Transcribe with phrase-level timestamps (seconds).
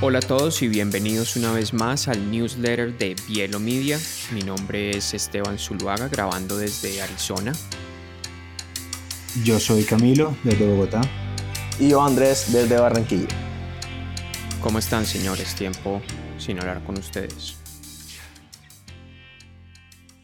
[0.00, 3.98] Hola a todos y bienvenidos una vez más al newsletter de Bielo Media.
[4.32, 7.52] Mi nombre es Esteban Zuluaga, grabando desde Arizona.
[9.42, 11.00] Yo soy Camilo, desde Bogotá.
[11.80, 13.47] Y yo Andrés, desde Barranquilla.
[14.62, 15.54] ¿Cómo están, señores?
[15.54, 16.02] Tiempo
[16.36, 17.56] sin hablar con ustedes.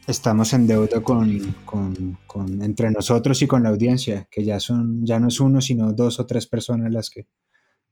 [0.09, 5.20] Estamos en deuda con, con, entre nosotros y con la audiencia, que ya son, ya
[5.20, 7.29] no es uno, sino dos o tres personas las que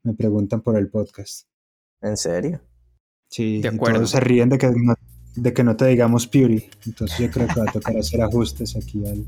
[0.02, 1.46] me preguntan por el podcast.
[2.00, 2.60] ¿En serio?
[3.28, 3.98] Sí, de acuerdo.
[3.98, 4.94] todos se ríen de que, no,
[5.36, 6.68] de que no te digamos Puri.
[6.84, 9.24] Entonces yo creo que va a tocar hacer ajustes aquí al,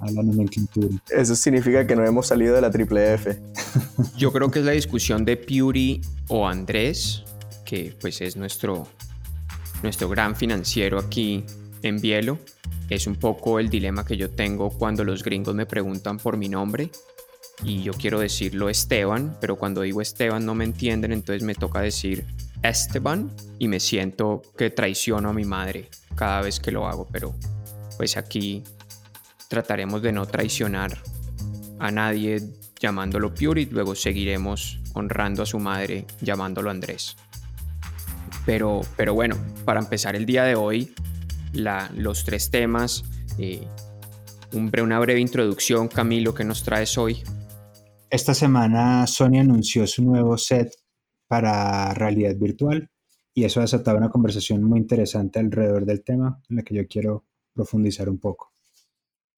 [0.00, 0.88] a la nomenclatura.
[1.10, 3.40] Eso significa que no hemos salido de la triple F.
[4.16, 7.24] Yo creo que es la discusión de Puri o Andrés,
[7.64, 8.86] que pues es nuestro,
[9.82, 11.44] nuestro gran financiero aquí
[11.82, 12.38] en Bielo.
[12.88, 16.48] Es un poco el dilema que yo tengo cuando los gringos me preguntan por mi
[16.48, 16.90] nombre
[17.62, 21.80] y yo quiero decirlo Esteban, pero cuando digo Esteban no me entienden, entonces me toca
[21.80, 22.24] decir
[22.62, 27.34] Esteban y me siento que traiciono a mi madre cada vez que lo hago, pero
[27.96, 28.64] pues aquí
[29.50, 30.96] trataremos de no traicionar
[31.80, 32.40] a nadie
[32.78, 37.16] llamándolo Puri, luego seguiremos honrando a su madre llamándolo Andrés.
[38.46, 40.94] Pero, pero bueno, para empezar el día de hoy,
[41.52, 43.02] los tres temas,
[43.38, 43.66] eh,
[44.52, 47.22] una breve introducción, Camilo, ¿qué nos traes hoy?
[48.08, 50.72] Esta semana Sony anunció su nuevo set
[51.26, 52.88] para realidad virtual
[53.34, 56.86] y eso ha desatado una conversación muy interesante alrededor del tema en la que yo
[56.86, 58.49] quiero profundizar un poco.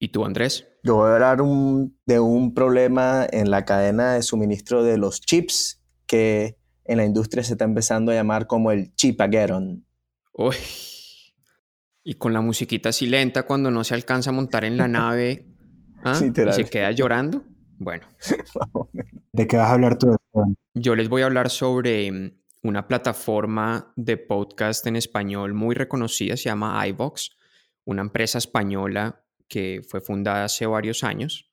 [0.03, 0.67] ¿Y tú, Andrés?
[0.83, 5.81] Yo voy a hablar de un problema en la cadena de suministro de los chips
[6.07, 9.85] que en la industria se está empezando a llamar como el chipageddon.
[10.33, 10.57] Uy.
[12.03, 15.47] Y con la musiquita así lenta cuando no se alcanza a montar en la nave
[16.03, 16.19] ¿ah?
[16.21, 17.45] y se queda llorando.
[17.77, 18.05] Bueno.
[19.31, 20.17] ¿De qué vas a hablar tú?
[20.73, 26.35] Yo les voy a hablar sobre mm, una plataforma de podcast en español muy reconocida,
[26.35, 27.37] se llama iVox,
[27.85, 29.22] una empresa española
[29.53, 31.51] que fue fundada hace varios años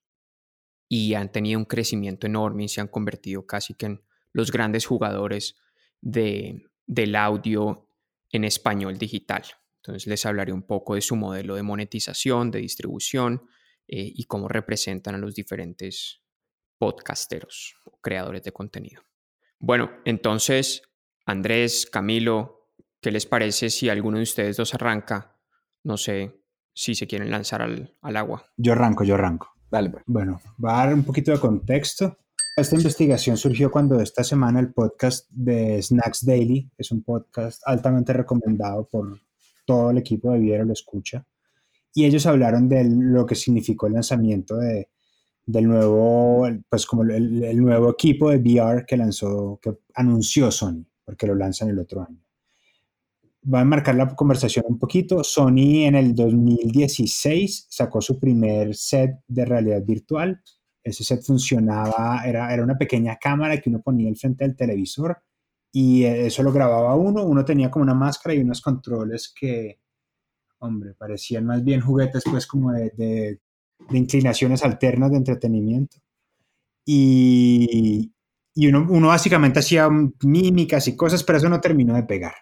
[0.89, 4.03] y han tenido un crecimiento enorme y se han convertido casi que en
[4.33, 5.57] los grandes jugadores
[6.01, 7.91] de, del audio
[8.31, 9.43] en español digital.
[9.83, 13.43] Entonces les hablaré un poco de su modelo de monetización, de distribución
[13.87, 16.23] eh, y cómo representan a los diferentes
[16.79, 19.03] podcasteros creadores de contenido.
[19.59, 20.81] Bueno, entonces,
[21.27, 22.73] Andrés, Camilo,
[23.03, 25.39] ¿qué les parece si alguno de ustedes dos arranca?
[25.85, 26.40] No sé,
[26.73, 28.47] si se quieren lanzar al, agua.
[28.57, 29.49] Yo arranco, yo arranco.
[29.71, 30.03] Dale, pues.
[30.07, 32.19] Bueno, va a dar un poquito de contexto.
[32.57, 38.13] Esta investigación surgió cuando esta semana el podcast de Snacks Daily, es un podcast altamente
[38.13, 39.21] recomendado por
[39.65, 41.25] todo el equipo de Viero, lo escucha,
[41.95, 44.91] y ellos hablaron de lo que significó el lanzamiento de,
[45.47, 50.85] del nuevo, pues como el, el, nuevo equipo de VR que lanzó, que anunció Sony,
[51.05, 52.21] porque lo lanzan el otro año
[53.43, 55.25] va a marcar la conversación un poquito.
[55.25, 60.43] Sony en el 2016 sacó su primer set de realidad virtual.
[60.83, 65.23] Ese set funcionaba, era, era una pequeña cámara que uno ponía al frente del televisor
[65.73, 67.25] y eso lo grababa uno.
[67.25, 69.81] Uno tenía como una máscara y unos controles que,
[70.59, 73.41] hombre, parecían más bien juguetes pues como de, de,
[73.91, 75.99] de inclinaciones alternas de entretenimiento.
[76.85, 78.13] Y,
[78.55, 79.89] y uno, uno básicamente hacía
[80.23, 82.35] mímicas y cosas, pero eso no terminó de pegar.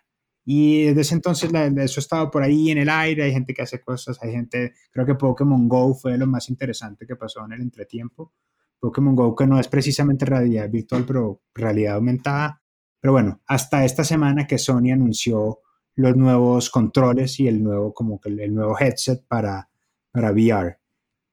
[0.50, 3.82] Y desde entonces eso ha estado por ahí en el aire, hay gente que hace
[3.82, 7.60] cosas, hay gente, creo que Pokémon Go fue lo más interesante que pasó en el
[7.60, 8.32] entretiempo.
[8.80, 12.62] Pokémon Go que no es precisamente realidad virtual, pero realidad aumentada.
[12.98, 15.58] Pero bueno, hasta esta semana que Sony anunció
[15.96, 19.68] los nuevos controles y el nuevo, como que el nuevo headset para,
[20.10, 20.78] para VR.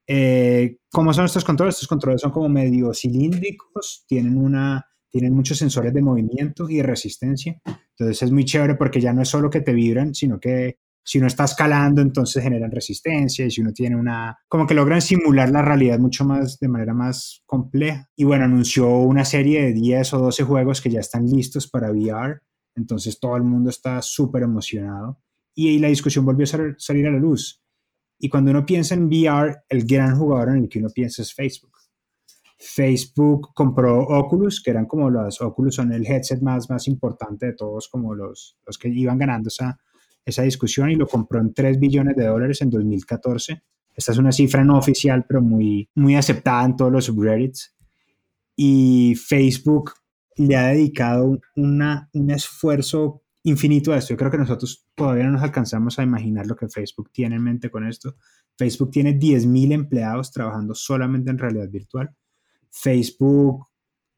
[0.06, 1.76] Eh, ¿Cómo son estos controles?
[1.76, 6.82] Estos controles son como medio cilíndricos, tienen una tienen muchos sensores de movimiento y de
[6.82, 7.58] resistencia.
[7.98, 11.18] Entonces es muy chévere porque ya no es solo que te vibran, sino que si
[11.18, 15.50] uno está escalando, entonces generan resistencia y si uno tiene una, como que logran simular
[15.50, 18.10] la realidad mucho más, de manera más compleja.
[18.16, 21.92] Y bueno, anunció una serie de 10 o 12 juegos que ya están listos para
[21.92, 22.40] VR,
[22.74, 25.20] entonces todo el mundo está súper emocionado
[25.54, 27.62] y, la discusión volvió a salir a la luz.
[28.18, 31.32] Y cuando uno piensa en VR, el gran jugador en el que uno piensa es
[31.32, 31.75] Facebook.
[32.58, 37.52] Facebook compró Oculus, que eran como los Oculus son el headset más, más importante de
[37.52, 39.78] todos, como los, los que iban ganando esa,
[40.24, 43.62] esa discusión y lo compró en 3 billones de dólares en 2014.
[43.94, 47.74] Esta es una cifra no oficial, pero muy, muy aceptada en todos los subreddits.
[48.56, 49.92] Y Facebook
[50.36, 54.14] le ha dedicado una, un esfuerzo infinito a esto.
[54.14, 57.44] Yo creo que nosotros todavía no nos alcanzamos a imaginar lo que Facebook tiene en
[57.44, 58.16] mente con esto.
[58.58, 62.10] Facebook tiene 10.000 empleados trabajando solamente en realidad virtual.
[62.70, 63.66] Facebook,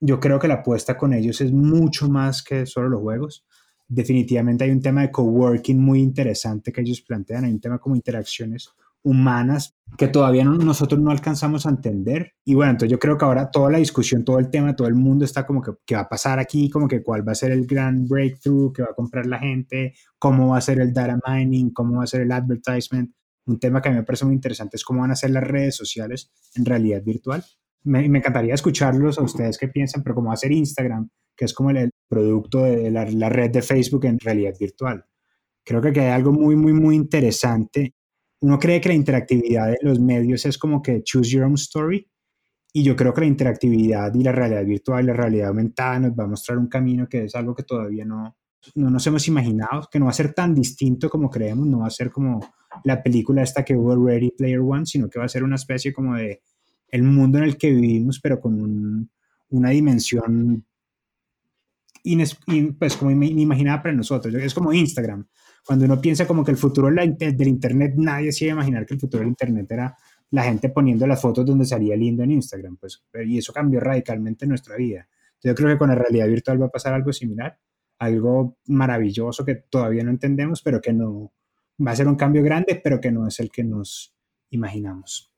[0.00, 3.44] yo creo que la apuesta con ellos es mucho más que solo los juegos.
[3.88, 7.96] Definitivamente hay un tema de coworking muy interesante que ellos plantean, hay un tema como
[7.96, 8.70] interacciones
[9.02, 12.34] humanas que todavía nosotros no alcanzamos a entender.
[12.44, 14.94] Y bueno, entonces yo creo que ahora toda la discusión, todo el tema, todo el
[14.94, 17.52] mundo está como que qué va a pasar aquí, como que cuál va a ser
[17.52, 21.18] el gran breakthrough que va a comprar la gente, cómo va a ser el data
[21.26, 23.10] mining, cómo va a ser el advertisement.
[23.46, 25.44] Un tema que a mí me parece muy interesante es cómo van a ser las
[25.44, 27.42] redes sociales en realidad virtual.
[27.84, 31.90] Me, encantaría escucharlos a ustedes qué piensan, pero cómo ser Instagram, que es como el,
[32.08, 35.04] producto de la, red de Facebook en realidad virtual.
[35.64, 37.94] Creo que hay algo muy, muy, muy interesante
[38.40, 42.08] uno cree que la interactividad de los medios es como que choose your own story
[42.72, 46.24] y yo creo que la interactividad y la realidad virtual, la realidad aumentada nos va
[46.24, 48.36] a mostrar un camino que es algo que todavía no,
[48.74, 51.86] no nos hemos imaginado, que no va a ser tan distinto como creemos, no va
[51.86, 52.40] a ser como
[52.84, 55.92] la película esta que hubo Ready Player One, sino que va a ser una especie
[55.92, 56.42] como de
[56.90, 59.10] el mundo en el que vivimos, pero con
[59.50, 60.64] una dimensión
[62.78, 64.34] pues como inimaginada para nosotros.
[64.34, 65.26] Es como Instagram
[65.68, 68.94] cuando uno piensa como que el futuro del Internet, nadie se iba a imaginar que
[68.94, 69.94] el futuro del Internet era
[70.30, 74.46] la gente poniendo las fotos donde salía lindo en Instagram, pues, y eso cambió radicalmente
[74.46, 75.06] nuestra vida.
[75.42, 77.58] Yo creo que con la realidad virtual va a pasar algo similar,
[77.98, 81.34] algo maravilloso que todavía no entendemos, pero que no
[81.86, 84.16] va a ser un cambio grande, pero que no es el que nos
[84.48, 85.30] imaginamos.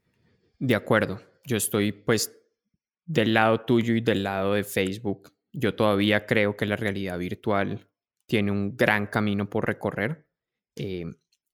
[0.61, 2.37] De acuerdo, yo estoy pues
[3.07, 5.33] del lado tuyo y del lado de Facebook.
[5.53, 7.89] Yo todavía creo que la realidad virtual
[8.27, 10.27] tiene un gran camino por recorrer
[10.77, 11.05] eh,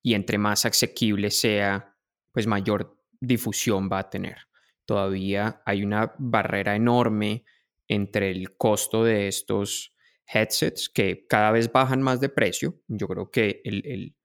[0.02, 1.96] y entre más asequible sea,
[2.32, 4.36] pues mayor difusión va a tener.
[4.84, 7.44] Todavía hay una barrera enorme
[7.88, 9.94] entre el costo de estos
[10.26, 12.80] headsets que cada vez bajan más de precio.
[12.88, 14.15] Yo creo que el,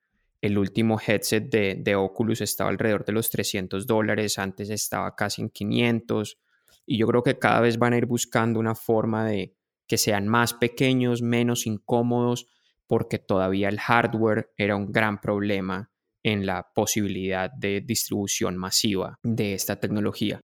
[0.58, 5.50] último headset de, de, Oculus estaba alrededor de los 300 dólares, antes estaba casi en
[5.50, 6.40] 500
[6.86, 9.56] y yo creo que cada vez van a ir buscando una forma de,
[9.88, 12.48] que sean más pequeños, menos incómodos,
[12.88, 15.92] porque todavía el hardware era un gran problema
[16.24, 20.40] en la posibilidad de distribución masiva de esta tecnología.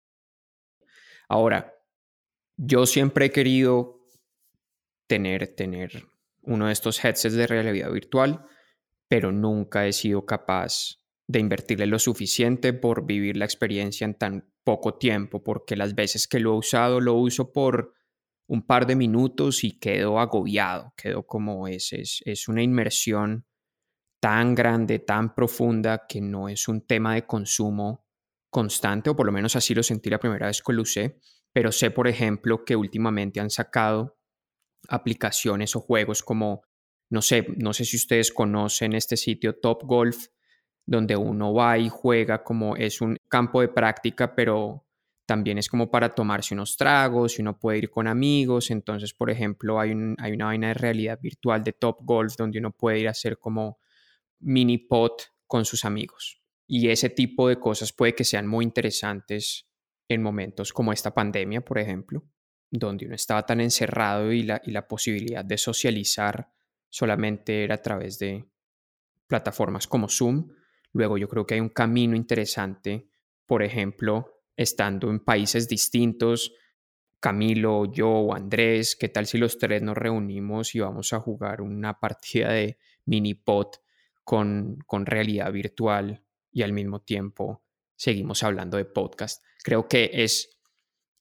[1.28, 1.74] Ahora,
[2.56, 4.06] yo siempre he querido
[5.06, 6.06] tener, tener
[6.42, 8.46] uno de estos headsets de realidad virtual,
[9.14, 14.52] pero nunca he sido capaz de invertirle lo suficiente por vivir la experiencia en tan
[14.64, 17.94] poco tiempo, porque las veces que lo he usado lo uso por
[18.48, 23.46] un par de minutos y quedo agobiado, quedo como es, es, una inmersión
[24.20, 28.08] tan grande, tan profunda, que no es un tema de consumo
[28.50, 31.20] constante, o por lo menos así lo sentí la primera vez que lo usé,
[31.52, 34.18] pero sé, por ejemplo, que últimamente han sacado
[34.88, 36.62] aplicaciones o juegos como,
[37.14, 40.26] no sé, no sé si ustedes conocen este sitio Top Golf,
[40.84, 44.84] donde uno va y juega como es un campo de práctica, pero
[45.24, 48.72] también es como para tomarse unos tragos y uno puede ir con amigos.
[48.72, 52.72] Entonces, por ejemplo, hay, hay una vaina de realidad virtual de Top Golf donde uno
[52.72, 53.78] puede ir a hacer como
[54.40, 56.42] mini pot con sus amigos.
[56.66, 59.68] Y ese tipo de cosas puede que sean muy interesantes
[60.08, 62.24] en momentos como esta pandemia, por ejemplo,
[62.72, 66.50] donde uno estaba tan encerrado y la, y la posibilidad de socializar
[66.94, 68.44] solamente era a través de
[69.26, 70.52] plataformas como Zoom.
[70.92, 73.08] Luego yo creo que hay un camino interesante,
[73.46, 76.52] por ejemplo, estando en países distintos,
[77.18, 81.62] Camilo, yo o Andrés, ¿qué tal si los tres nos reunimos y vamos a jugar
[81.62, 83.82] una partida de mini pot
[84.22, 86.22] con, con realidad virtual
[86.52, 87.64] y al mismo tiempo
[87.96, 89.42] seguimos hablando de podcast?
[89.64, 90.60] Creo que es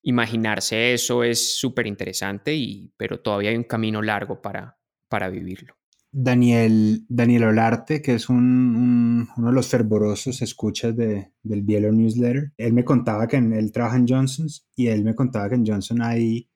[0.04, 4.78] imaginarse eso es súper interesante, pero todavía hay un camino largo para,
[5.14, 5.76] para vivirlo.
[6.12, 12.74] Daniel, Daniel Olarte, que es uno de los fervorosos escuchas de, del Bielo Newsletter, él
[12.74, 16.50] me contaba que él trabaja en Johnson's y él me contaba que en Johnson hay,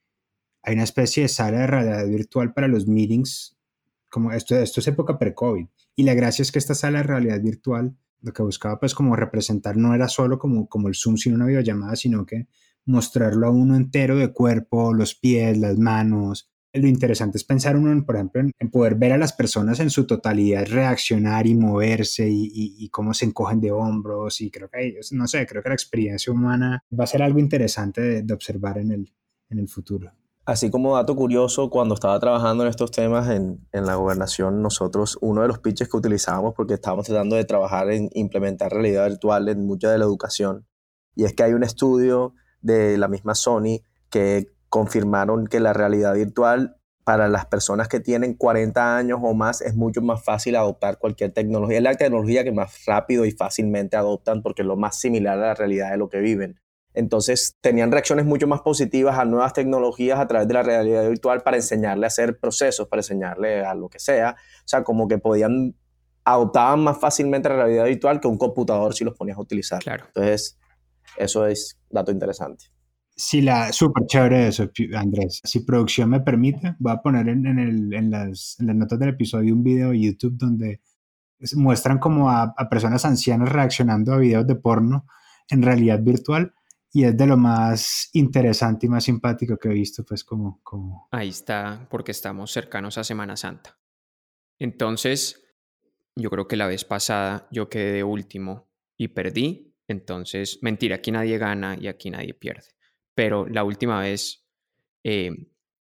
[0.64, 3.56] hay una especie de sala de realidad virtual para los meetings,
[4.10, 5.68] como esto, esto es época pre-COVID.
[5.94, 9.14] Y la gracia es que esta sala de realidad virtual lo que buscaba pues como
[9.14, 12.48] representar no era solo como, como el Zoom sin una videollamada, sino que
[12.86, 18.04] mostrarlo a uno entero de cuerpo, los pies, las manos, lo interesante es pensar uno,
[18.04, 22.88] por ejemplo, en, poder ver a las personas en su totalidad reaccionar y moverse y,
[22.90, 26.82] cómo se encogen de hombros y creo que, no sé, creo que la experiencia humana
[26.98, 29.12] va a ser algo interesante de, observar en el,
[29.50, 30.12] en el futuro.
[30.44, 35.18] Así como dato curioso, cuando estaba trabajando en estos temas en, en, la gobernación, nosotros,
[35.20, 39.48] uno de los pitches que utilizábamos, porque estábamos tratando de trabajar en implementar realidad virtual
[39.48, 40.66] en mucha de la educación,
[41.14, 46.14] y es que hay un estudio de la misma Sony que confirmaron que la realidad
[46.14, 50.98] virtual para las personas que tienen 40 años o más es mucho más fácil adoptar
[50.98, 51.78] cualquier tecnología.
[51.78, 55.46] Es la tecnología que más rápido y fácilmente adoptan porque es lo más similar a
[55.46, 56.60] la realidad de lo que viven.
[56.92, 61.42] Entonces tenían reacciones mucho más positivas a nuevas tecnologías a través de la realidad virtual
[61.42, 64.36] para enseñarle a hacer procesos, para enseñarle a lo que sea.
[64.38, 65.76] O sea, como que podían,
[66.24, 69.82] adoptaban más fácilmente la realidad virtual que un computador si los ponías a utilizar.
[69.82, 70.04] Claro.
[70.08, 70.58] Entonces,
[71.16, 72.66] eso es dato interesante.
[73.20, 75.40] Sí, la súper chévere eso, Andrés.
[75.42, 79.08] Si producción me permite, voy a poner en, el, en, las, en, las, notas del
[79.08, 80.80] episodio un video de YouTube donde
[81.56, 85.04] muestran como a, a, personas ancianas reaccionando a videos de porno
[85.48, 86.54] en realidad virtual
[86.92, 90.60] y es de lo más interesante y más simpático que he visto, pues como...
[90.62, 91.08] como...
[91.10, 93.80] Ahí está, porque estamos cercanos a Semana Santa.
[94.60, 95.42] Entonces,
[96.14, 101.36] yo creo que la vez pasada yo quedé último y perdí, entonces, mentira, aquí nadie
[101.36, 102.77] gana y aquí nadie pierde
[103.18, 104.46] pero la última vez
[105.02, 105.32] eh,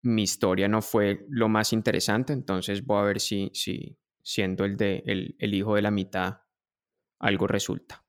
[0.02, 4.76] mi historia no fue lo más interesante, entonces voy a ver si, si siendo el,
[4.76, 5.02] de,
[5.36, 6.42] el, hijo de la mitad
[7.18, 8.06] algo resulta.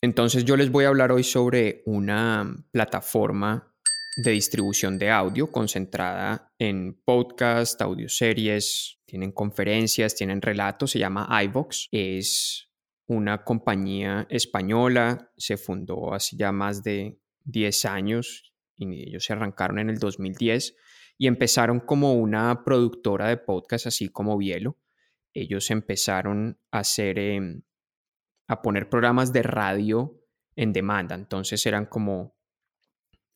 [0.00, 3.72] Entonces yo les voy a hablar hoy sobre una plataforma
[4.16, 11.86] de distribución de audio concentrada en podcast, audioseries, tienen conferencias, tienen relatos, se llama iVox.
[11.92, 12.68] Es
[13.06, 19.78] una compañía española, se fundó hace ya más de 10 años y ellos se arrancaron
[19.78, 20.76] en el 2010
[21.18, 24.78] y empezaron como una productora de podcast así como Bielo.
[25.34, 27.62] Ellos empezaron a hacer, em,
[28.48, 30.20] a poner programas de radio
[30.56, 31.14] en demanda.
[31.14, 32.36] Entonces eran como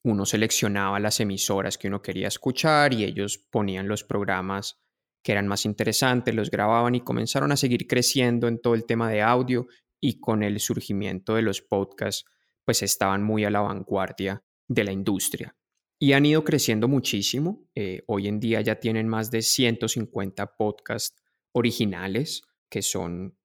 [0.02, 4.80] uno seleccionaba las emisoras que uno quería escuchar y ellos ponían los programas
[5.22, 9.10] que eran más interesantes, los grababan y comenzaron a seguir creciendo en todo el tema
[9.10, 9.66] de audio
[10.00, 12.24] y con el surgimiento de los podcasts
[12.66, 15.56] pues estaban muy a la vanguardia de la industria.
[15.98, 17.66] Y han ido creciendo muchísimo.
[17.74, 23.38] Eh, hoy en día ya tienen más de 150 podcasts originales que son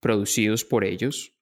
[0.00, 1.34] producidos por ellos,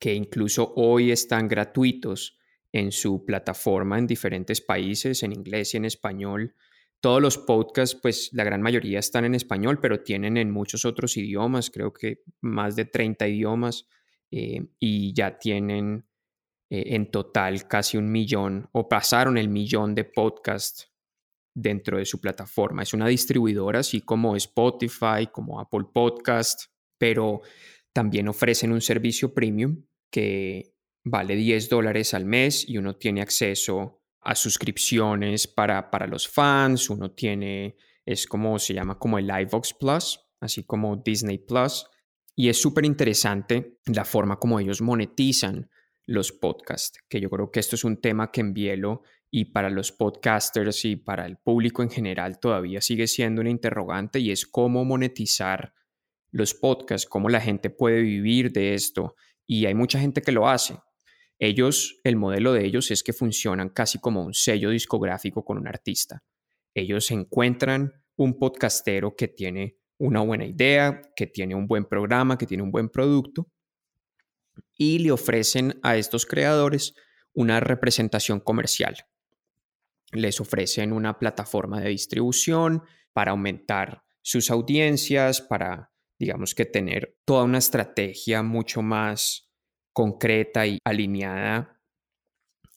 [0.00, 2.38] que incluso hoy están gratuitos
[2.72, 6.56] en su plataforma en diferentes países, en inglés y en español.
[7.00, 11.16] Todos los podcasts, pues la gran mayoría están en español, pero tienen en muchos otros
[11.16, 13.86] idiomas, creo que más de 30 idiomas,
[14.30, 16.06] eh, y ya tienen
[16.74, 20.90] eh, en total casi un millón o pasaron el millón de podcasts
[21.54, 22.82] dentro de su plataforma.
[22.82, 27.42] Es una distribuidora así como Spotify, como Apple Podcast, pero
[27.92, 30.74] también ofrecen un servicio premium que
[31.04, 36.88] vale 10 dólares al mes y uno tiene acceso a suscripciones para, para los fans,
[36.88, 37.76] uno tiene,
[38.06, 41.84] es como se llama como el iVox Plus, así como Disney Plus,
[42.34, 45.68] y es súper interesante la forma como ellos monetizan
[46.06, 49.70] los podcasts, que yo creo que esto es un tema que en Bielo y para
[49.70, 54.46] los podcasters y para el público en general todavía sigue siendo una interrogante y es
[54.46, 55.74] cómo monetizar
[56.30, 59.14] los podcasts, cómo la gente puede vivir de esto
[59.46, 60.76] y hay mucha gente que lo hace.
[61.38, 65.66] Ellos, el modelo de ellos es que funcionan casi como un sello discográfico con un
[65.66, 66.22] artista.
[66.74, 72.46] Ellos encuentran un podcastero que tiene una buena idea, que tiene un buen programa, que
[72.46, 73.48] tiene un buen producto
[74.76, 76.94] y le ofrecen a estos creadores
[77.34, 78.96] una representación comercial.
[80.12, 82.82] Les ofrecen una plataforma de distribución
[83.12, 89.50] para aumentar sus audiencias, para, digamos que, tener toda una estrategia mucho más
[89.92, 91.80] concreta y alineada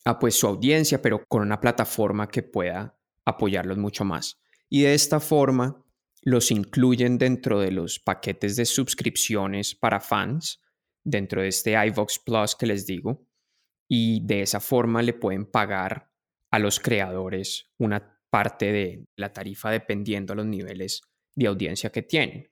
[0.06, 4.40] a pues su audiencia, pero con una plataforma que pueda apoyarlos mucho más.
[4.70, 5.84] Y de esta forma
[6.22, 10.62] los incluyen dentro de los paquetes de suscripciones para fans
[11.06, 13.26] dentro de este iVox Plus que les digo
[13.88, 16.10] y de esa forma le pueden pagar
[16.52, 21.02] a los creadores una parte de la tarifa dependiendo a los niveles
[21.36, 22.50] de audiencia que tienen.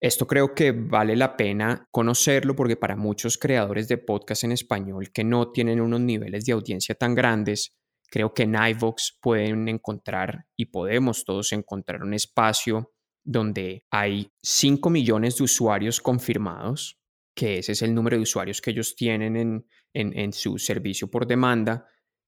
[0.00, 5.12] Esto creo que vale la pena conocerlo porque para muchos creadores de podcast en español
[5.12, 7.76] que no tienen unos niveles de audiencia tan grandes,
[8.10, 12.92] creo que en iVox pueden encontrar y podemos todos encontrar un espacio
[13.24, 17.01] donde hay 5 millones de usuarios confirmados
[17.34, 21.86] que ese es el número de usuarios que ellos tienen en, su servicio por demanda,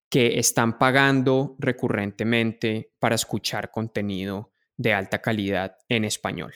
[0.08, 6.52] que están pagando recurrentemente para escuchar contenido de alta calidad en español.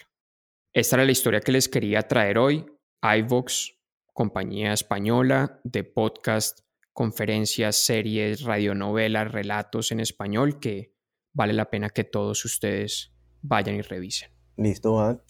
[0.72, 2.64] Esta era la historia que les quería traer hoy.
[3.02, 3.74] iVox,
[4.12, 6.60] compañía española de podcast,
[6.92, 10.92] conferencias, series, radionovelas, relatos en español que
[11.32, 14.30] vale la pena que todos ustedes vayan y revisen.
[14.56, 15.24] Listo,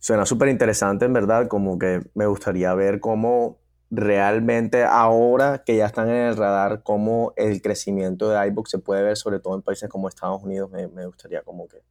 [0.00, 5.86] Suena súper interesante, en verdad, como que me gustaría ver cómo realmente ahora que ya
[5.86, 9.62] están en el radar, cómo el crecimiento de iBox se puede ver, sobre todo en
[9.62, 11.82] países como Estados Unidos, me, me gustaría como que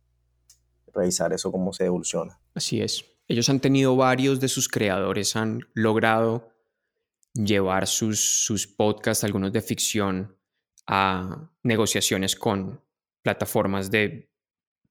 [0.94, 2.40] revisar eso, cómo se evoluciona.
[2.56, 3.06] Así es.
[3.28, 6.50] Ellos han tenido varios de sus creadores, han logrado
[7.34, 10.36] llevar sus, sus podcasts, algunos de ficción,
[10.88, 12.82] a negociaciones con
[13.22, 14.32] plataformas de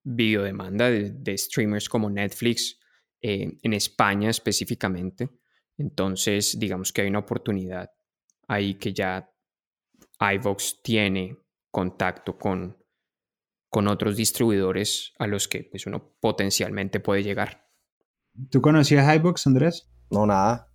[0.05, 2.78] videodemanda, de, de streamers como Netflix,
[3.21, 5.31] eh, en España específicamente.
[5.77, 7.91] Entonces, digamos que hay una oportunidad
[8.49, 9.31] ahí que ya
[10.21, 11.37] iVox tiene
[11.71, 12.77] contacto con,
[13.71, 17.67] con otros distribuidores a los que pues, uno potencialmente puede llegar.
[18.51, 19.91] ¿Tú conocías iVox, Andrés?
[20.11, 20.73] No, nada.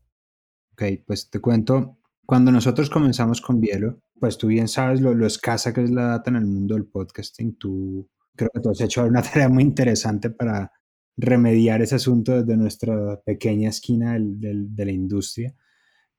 [0.74, 2.00] Ok, pues te cuento.
[2.26, 6.08] Cuando nosotros comenzamos con Bielo, pues tú bien sabes lo, lo escasa que es la
[6.08, 7.58] data en el mundo del podcasting.
[7.58, 10.72] Tú creo que tú has hecho una tarea muy interesante para
[11.18, 15.56] remediar ese asunto desde nuestra pequeña esquina del, de la industria.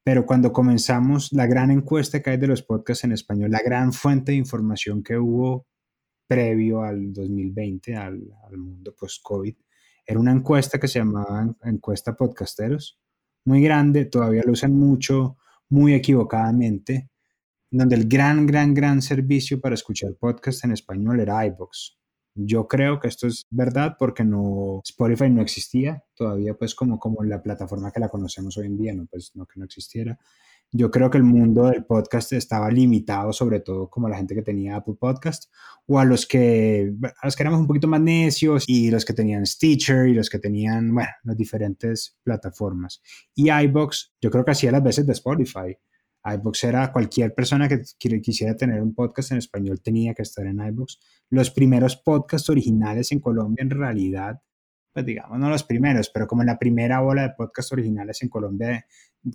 [0.03, 3.93] Pero cuando comenzamos, la gran encuesta que hay de los podcasts en español, la gran
[3.93, 5.67] fuente de información que hubo
[6.27, 9.55] previo al 2020, al, al mundo post-COVID,
[10.07, 13.01] era una encuesta que se llamaba Encuesta Podcasteros,
[13.47, 15.37] muy grande, todavía lo usan mucho,
[15.69, 17.11] muy equivocadamente,
[17.71, 21.99] donde el gran, gran, gran servicio para escuchar podcast en español era iBox.
[22.35, 27.23] Yo creo que esto es verdad porque no Spotify no existía todavía pues como, como
[27.23, 30.19] la plataforma que la conocemos hoy en día, no pues no que no existiera.
[30.73, 34.43] Yo creo que el mundo del podcast estaba limitado sobre todo como la gente que
[34.43, 35.45] tenía Apple Podcast
[35.87, 39.13] o a los que a los que éramos un poquito más necios y los que
[39.13, 43.01] tenían Stitcher y los que tenían, bueno, las diferentes plataformas.
[43.37, 45.77] Y iBox, yo creo que hacía las veces de Spotify
[46.25, 47.83] iBox era cualquier persona que
[48.21, 50.99] quisiera tener un podcast en español tenía que estar en iBox.
[51.31, 54.41] Los primeros podcasts originales en Colombia en realidad,
[54.93, 58.87] pues digamos, no los primeros, pero como la primera ola de podcasts originales en Colombia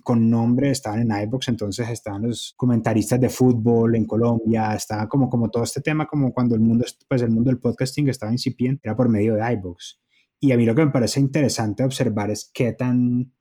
[0.02, 5.28] con nombre estaban en iBox, entonces estaban los comentaristas de fútbol en Colombia, estaba como,
[5.28, 8.82] como todo este tema, como cuando el mundo, pues el mundo del podcasting estaba incipiente,
[8.84, 10.00] era por medio de iBox.
[10.40, 13.32] Y a mí lo que me parece interesante observar es qué tan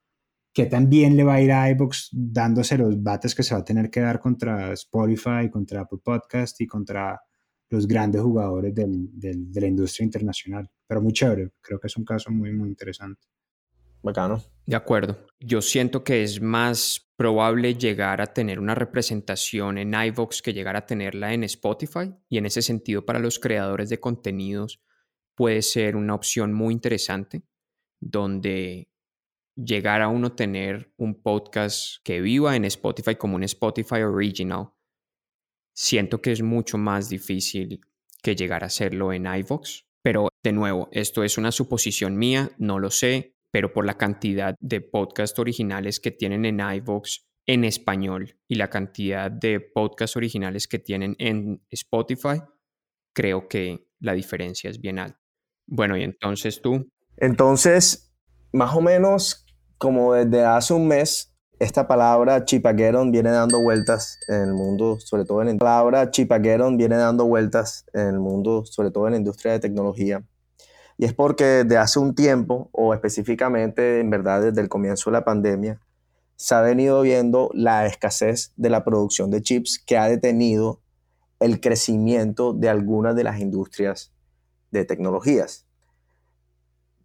[0.53, 3.65] que también le va a ir a iBox dándose los bates que se va a
[3.65, 7.19] tener que dar contra Spotify, contra Apple Podcast y contra
[7.69, 10.69] los grandes jugadores del, del, de la industria internacional.
[10.87, 13.27] Pero muy chévere, creo que es un caso muy, muy interesante.
[14.01, 14.41] Bacano.
[14.65, 15.27] De acuerdo.
[15.39, 20.75] Yo siento que es más probable llegar a tener una representación en iVoox que llegar
[20.75, 22.13] a tenerla en Spotify.
[22.29, 24.81] Y en ese sentido, para los creadores de contenidos,
[25.35, 27.43] puede ser una opción muy interesante,
[27.99, 28.88] donde
[29.63, 34.69] llegar a uno tener un podcast que viva en Spotify como un Spotify original,
[35.73, 37.81] siento que es mucho más difícil
[38.21, 39.83] que llegar a hacerlo en iVoox.
[40.01, 44.55] Pero de nuevo, esto es una suposición mía, no lo sé, pero por la cantidad
[44.59, 50.67] de podcast originales que tienen en iVoox en español y la cantidad de podcasts originales
[50.67, 52.41] que tienen en Spotify,
[53.13, 55.19] creo que la diferencia es bien alta.
[55.65, 56.91] Bueno, y entonces tú.
[57.17, 58.13] Entonces,
[58.53, 59.45] más o menos,
[59.79, 65.25] como desde hace un mes, esta palabra chipagueron viene dando vueltas en el mundo, sobre
[65.25, 69.53] todo en la palabra viene dando vueltas en el mundo, sobre todo en la industria
[69.53, 70.23] de tecnología.
[70.97, 75.13] Y es porque desde hace un tiempo, o específicamente en verdad desde el comienzo de
[75.13, 75.79] la pandemia,
[76.35, 80.81] se ha venido viendo la escasez de la producción de chips que ha detenido
[81.39, 84.11] el crecimiento de algunas de las industrias
[84.71, 85.68] de tecnologías.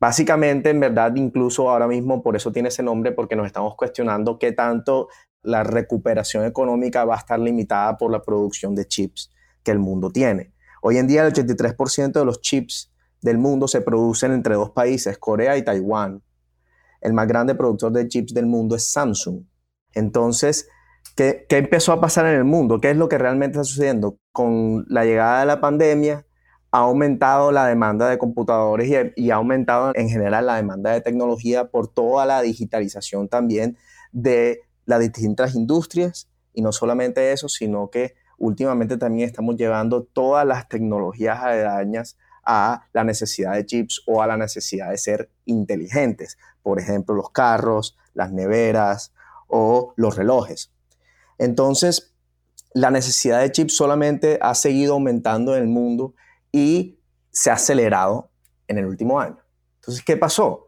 [0.05, 4.38] Básicamente, en verdad, incluso ahora mismo por eso tiene ese nombre, porque nos estamos cuestionando
[4.38, 5.09] qué tanto
[5.40, 10.11] la recuperación económica va a estar limitada por la producción de chips que el mundo
[10.11, 10.53] tiene.
[10.83, 15.17] Hoy en día el 83% de los chips del mundo se producen entre dos países,
[15.17, 16.23] Corea y Taiwán.
[17.01, 19.47] El más grande productor de chips del mundo es Samsung.
[19.95, 20.69] Entonces,
[21.17, 22.79] ¿qué, ¿qué, empezó a pasar en el mundo?
[22.79, 24.19] ¿Qué es lo que realmente está sucediendo?
[24.33, 26.27] Con la llegada de la pandemia,
[26.75, 31.71] ha aumentado la demanda de computadores y, ha aumentado en general la demanda de tecnología
[31.71, 33.79] por toda la digitalización también
[34.11, 36.29] de las distintas industrias.
[36.53, 42.89] Y no solamente eso, sino que últimamente también estamos llevando todas las tecnologías aledañas a
[42.93, 46.39] la necesidad de chips o a la necesidad de ser inteligentes.
[46.61, 49.13] Por ejemplo, los carros, las neveras
[49.47, 50.73] o los relojes.
[51.39, 52.17] Entonces,
[52.73, 56.15] la necesidad de chips solamente ha seguido aumentando en el mundo
[56.55, 57.01] y
[57.33, 58.31] se ha acelerado
[58.69, 59.38] en el último año.
[59.81, 60.67] Entonces, ¿qué pasó?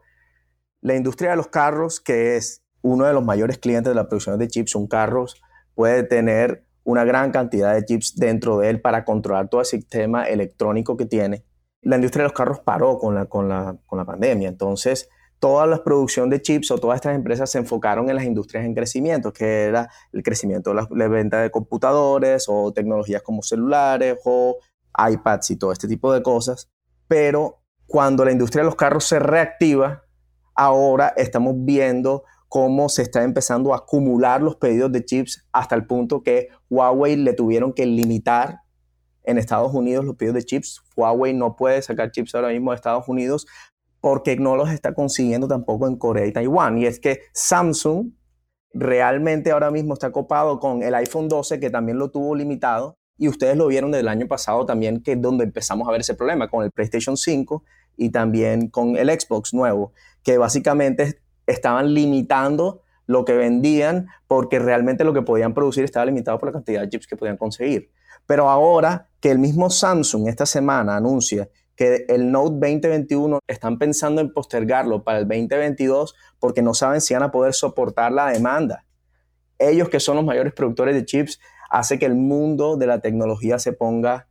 [0.81, 4.37] La industria de los carros, que es uno de los mayores clientes de la producción
[4.37, 5.27] de chips, un carro
[5.75, 10.25] puede tener una gran cantidad de chips dentro de él para controlar todo el sistema
[10.25, 11.45] electrónico que tiene.
[11.81, 15.07] La industria de los carros paró con la, con la, con la pandemia, entonces
[15.39, 18.75] toda la producción de chips o todas estas empresas se enfocaron en las industrias en
[18.75, 24.57] crecimiento, que era el crecimiento de la, venta de computadores o tecnologías como celulares o
[24.97, 26.69] iPads y todo este tipo de cosas.
[27.07, 30.03] Pero cuando la industria de los carros se reactiva,
[30.55, 35.85] ahora estamos viendo cómo se está empezando a acumular los pedidos de chips hasta el
[35.85, 38.61] punto que Huawei le tuvieron que limitar
[39.23, 40.81] en Estados Unidos los pedidos de chips.
[40.95, 43.45] Huawei no puede sacar chips ahora mismo de Estados Unidos
[43.99, 46.77] porque no los está consiguiendo tampoco en Corea y Taiwán.
[46.77, 48.11] Y es que Samsung
[48.73, 52.97] realmente ahora mismo está copado con el iPhone 12 que también lo tuvo limitado.
[53.17, 56.13] Y ustedes lo vieron del año pasado también, que es donde empezamos a ver ese
[56.13, 57.63] problema con el PlayStation 5
[57.97, 59.91] y también con el Xbox nuevo,
[60.23, 66.37] que básicamente estaban limitando lo que vendían porque realmente lo que podían producir estaba limitado
[66.37, 67.89] por la cantidad de chips que podían conseguir.
[68.25, 74.19] Pero ahora que el mismo Samsung esta semana anuncia que el Note 2021 están pensando
[74.19, 78.83] en postergarlo para el 2022 porque no saben si van a poder soportar la demanda.
[79.59, 81.39] Ellos que son los mayores productores de chips
[81.69, 84.27] hace que el mundo de la tecnología se ponga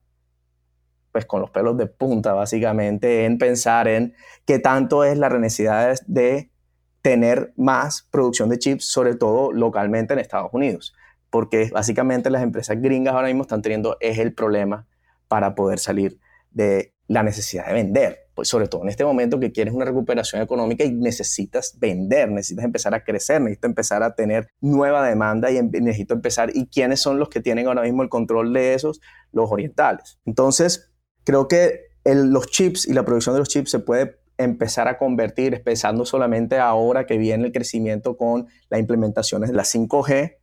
[1.12, 5.97] pues con los pelos de punta básicamente en pensar en qué tanto es la necesidad
[6.07, 6.51] de
[7.01, 10.95] tener más producción de chips, sobre todo localmente en Estados Unidos,
[11.31, 14.87] porque básicamente las empresas gringas ahora mismo están teniendo es el problema
[15.29, 16.19] para poder salir
[16.51, 20.42] de la necesidad de vender, pues sobre todo en este momento que quieres una recuperación
[20.42, 25.57] económica y necesitas vender, necesitas empezar a crecer, necesitas empezar a tener nueva demanda y
[25.57, 29.01] em, necesito empezar, ¿y quiénes son los que tienen ahora mismo el control de esos?
[29.33, 30.18] Los orientales.
[30.27, 30.92] Entonces,
[31.25, 35.55] creo que los chips y la producción de los chips se puede empezar a convertir,
[35.55, 40.37] empezando solamente ahora que viene el crecimiento con las implementaciones de la 5G,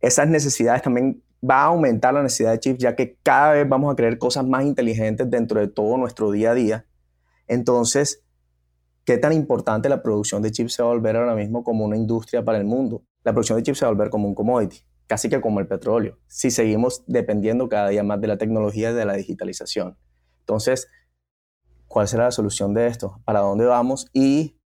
[0.00, 3.90] esas necesidades también va a aumentar la necesidad de chips, ya que cada vez vamos
[3.90, 6.86] a crear cosas más inteligentes dentro de todo nuestro día a día.
[7.46, 8.22] Entonces,
[9.04, 11.96] ¿qué tan importante la producción de chips se va a volver ahora mismo como una
[11.96, 13.04] industria para el mundo?
[13.22, 15.66] La producción de chips se va a volver como un commodity, casi que como el
[15.66, 19.96] petróleo, si seguimos dependiendo cada día más de la tecnología y de la digitalización.
[20.40, 20.88] Entonces,
[21.94, 23.20] ¿Cuál será la solución de esto?
[23.24, 24.08] ¿Para dónde vamos?
[24.12, 24.58] Y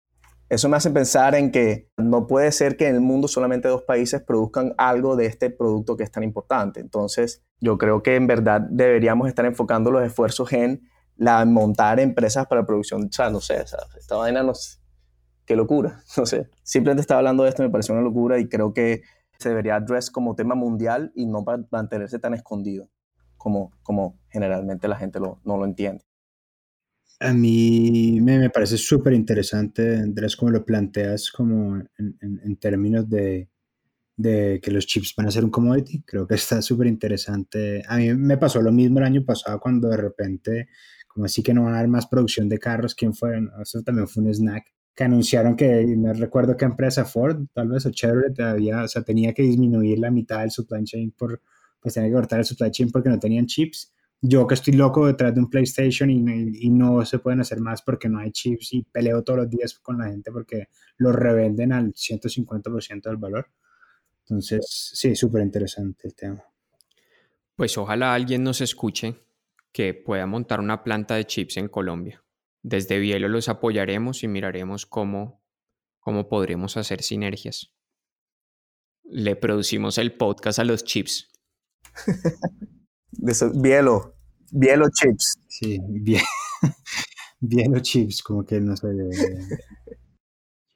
[0.48, 3.84] eso me hace pensar en que no puede ser que en el mundo solamente dos
[3.84, 6.80] países produzcan algo de este producto que es tan importante.
[6.80, 12.48] Entonces, yo creo que en verdad deberíamos estar enfocando los esfuerzos en la montar empresas
[12.48, 13.06] para producción.
[13.06, 13.64] O sea, no sé,
[13.98, 14.80] esta vaina no sé.
[15.46, 16.50] Qué locura, no sé.
[16.64, 19.02] Simplemente estaba hablando de esto, me pareció una locura y creo que
[19.40, 22.90] se debería address como tema mundial y no para mantenerse tan escondido
[23.38, 26.08] como, como generalmente la gente no lo entiende.
[27.20, 33.50] A mí me, parece súper interesante, Andrés, como lo planteas como en, términos de,
[34.16, 36.04] de, que los chips van a ser un commodity.
[36.04, 37.84] Creo que está súper interesante.
[37.88, 40.70] A mí me pasó lo mismo el año pasado cuando de repente,
[41.18, 43.40] como así que no van a haber más producción de carros, ¿quién fue?
[43.60, 47.86] Eso también fue un snack que anunciaron que, no recuerdo qué empresa, Ford, tal vez,
[47.88, 51.42] o Chevrolet, todavía, o sea, tenía que disminuir la mitad del supply chain por,
[51.80, 55.06] pues tenía que cortar el supply chain porque no tenían chips yo que estoy loco
[55.06, 58.84] detrás de un PlayStation y, no se pueden hacer más porque no hay chips y
[58.84, 63.52] peleo todos los días con la gente porque los revenden al 150% del valor.
[64.22, 66.44] Entonces, sí, súper interesante el tema.
[67.56, 69.16] Pues ojalá alguien nos escuche
[69.72, 72.24] que pueda montar una planta de chips en Colombia.
[72.64, 75.42] Desde Bielo los apoyaremos y miraremos cómo,
[76.00, 77.74] cómo podremos hacer sinergias.
[79.04, 81.32] Le producimos el podcast a los chips.
[83.62, 84.16] bielo,
[84.52, 85.40] bielo chips.
[85.48, 86.24] Sí, bien,
[87.40, 88.88] bielo chips, como que no sé,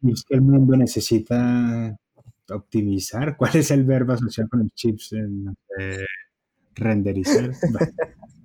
[0.01, 1.95] chips que el mundo necesita
[2.49, 3.37] optimizar.
[3.37, 5.15] ¿Cuál es el verbo asociado con los chips?
[6.75, 7.51] renderizar.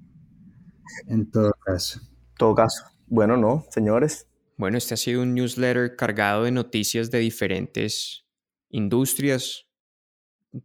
[1.06, 2.00] en todo caso.
[2.38, 2.84] todo caso.
[3.06, 4.26] Bueno, no, señores.
[4.56, 8.26] Bueno, este ha sido un newsletter cargado de noticias de diferentes
[8.70, 9.66] industrias.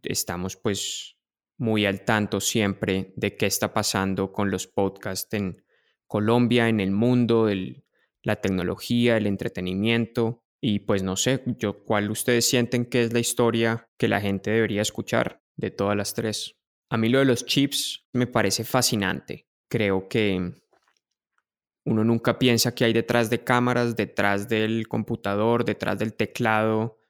[0.02, 1.16] Estamos pues
[1.58, 5.62] muy al tanto siempre de qué está pasando con los podcasts en
[6.06, 7.84] Colombia, en el mundo, el,
[8.22, 10.42] la tecnología, el entretenimiento.
[10.60, 14.50] Y pues no sé, yo cuál ustedes sienten que es la historia que la gente
[14.50, 16.56] debería escuchar de todas las tres.
[16.88, 19.46] A mí lo de los chips me parece fascinante.
[19.72, 20.52] Creo que
[21.86, 27.00] uno nunca piensa que hay detrás de cámaras, detrás del computador, detrás del teclado,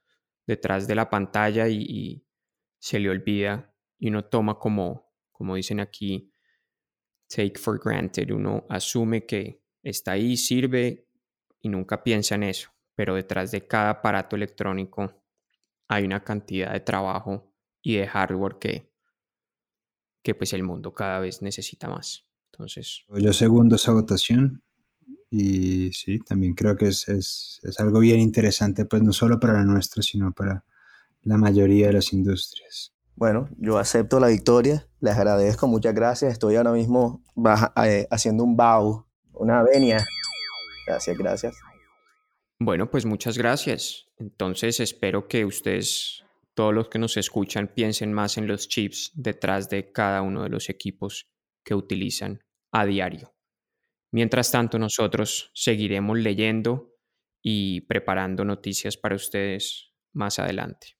[0.47, 2.25] detrás de la pantalla y,
[2.79, 6.33] se le olvida y uno toma como, como dicen aquí,
[7.27, 11.09] take for granted, uno asume que está ahí, sirve
[11.61, 15.21] y nunca piensa en eso, pero detrás de cada aparato electrónico
[15.89, 18.93] hay una cantidad de trabajo y de hardware que,
[20.23, 22.32] que pues el mundo cada vez necesita más.
[22.53, 24.63] Entonces, yo segundo esa votación
[25.31, 29.55] Y sí, también creo que es, es, es algo bien interesante, pues no solo para
[29.55, 30.65] la nuestra, sino para
[31.23, 32.93] la mayoría de las industrias.
[33.15, 36.33] Bueno, yo acepto la victoria, les agradezco, muchas gracias.
[36.33, 37.23] Estoy ahora mismo
[37.83, 40.05] eh, haciendo un bow, una venia.
[40.87, 41.57] Gracias, gracias.
[42.59, 44.07] Bueno, pues muchas gracias.
[44.19, 49.71] Entonces espero que ustedes, todos los que nos escuchan, piensen más en los chips detrás
[49.71, 51.32] de cada uno de los equipos
[51.65, 53.35] que utilizan a diario.
[54.13, 56.95] Mientras tanto, nosotros seguiremos leyendo
[57.43, 60.99] y preparando noticias para ustedes más adelante.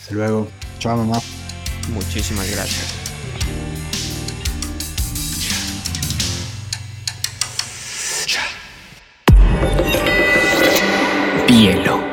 [0.00, 0.48] Hasta luego.
[0.78, 1.18] Chao, mamá.
[1.90, 2.98] Muchísimas gracias.
[11.48, 12.11] Hielo.